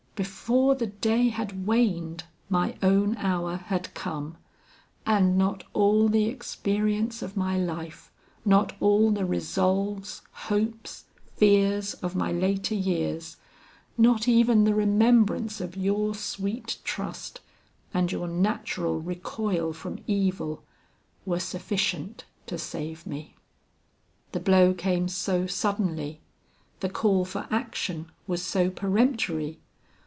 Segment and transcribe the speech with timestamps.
[0.13, 4.37] Before the day had waned, my own hour had come;
[5.03, 8.11] and not all the experience of my life,
[8.45, 11.05] not all the resolves, hopes,
[11.37, 13.37] fears of my later years,
[13.97, 17.39] not even the remembrance of your sweet trust
[17.91, 20.61] and your natural recoil from evil,
[21.25, 23.37] were sufficient to save me.
[24.33, 26.19] The blow came so suddenly!
[26.79, 29.57] the call for action was so peremptory!